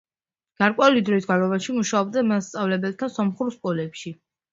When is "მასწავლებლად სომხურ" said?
2.31-3.53